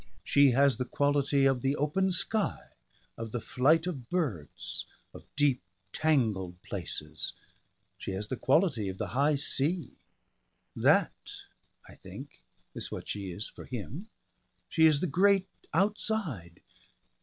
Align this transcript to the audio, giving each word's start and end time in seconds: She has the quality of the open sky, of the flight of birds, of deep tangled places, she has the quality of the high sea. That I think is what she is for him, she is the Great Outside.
She 0.23 0.49
has 0.49 0.77
the 0.77 0.85
quality 0.85 1.45
of 1.45 1.61
the 1.61 1.75
open 1.75 2.11
sky, 2.11 2.69
of 3.19 3.31
the 3.31 3.39
flight 3.39 3.85
of 3.85 4.09
birds, 4.09 4.87
of 5.13 5.27
deep 5.35 5.61
tangled 5.93 6.59
places, 6.63 7.33
she 7.99 8.09
has 8.13 8.27
the 8.27 8.35
quality 8.35 8.89
of 8.89 8.97
the 8.97 9.09
high 9.09 9.35
sea. 9.35 9.91
That 10.75 11.33
I 11.87 11.93
think 11.97 12.39
is 12.73 12.89
what 12.91 13.07
she 13.09 13.29
is 13.31 13.47
for 13.47 13.65
him, 13.65 14.09
she 14.69 14.87
is 14.87 15.01
the 15.01 15.05
Great 15.05 15.47
Outside. 15.71 16.61